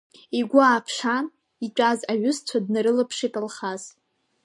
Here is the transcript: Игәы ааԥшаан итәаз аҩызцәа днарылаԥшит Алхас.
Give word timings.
Игәы 0.39 0.61
ааԥшаан 0.67 1.25
итәаз 1.65 1.99
аҩызцәа 2.11 2.57
днарылаԥшит 2.65 3.33
Алхас. 3.39 3.83